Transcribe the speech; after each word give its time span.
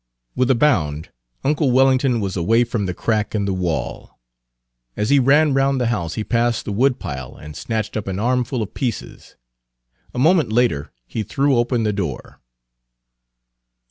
With 0.35 0.49
a 0.49 0.55
bound, 0.55 1.11
uncle 1.43 1.69
Wellington 1.69 2.19
was 2.21 2.35
away 2.35 2.63
from 2.63 2.87
the 2.87 2.93
crack 2.95 3.35
in 3.35 3.45
the 3.45 3.53
wall. 3.53 4.17
As 4.97 5.11
he 5.11 5.19
ran 5.19 5.53
round 5.53 5.79
the 5.79 5.85
house 5.93 6.15
he 6.15 6.23
passed 6.23 6.65
the 6.65 6.71
wood 6.71 6.97
pile 6.97 7.35
and 7.35 7.55
snatched 7.55 7.93
Page 7.93 8.05
268 8.05 8.05
up 8.05 8.07
an 8.07 8.19
armful 8.31 8.63
of 8.63 8.73
pieces. 8.73 9.35
A 10.15 10.17
moment 10.17 10.51
later 10.51 10.91
he 11.05 11.21
threw 11.21 11.55
open 11.55 11.83
the 11.83 11.93
door. 11.93 12.41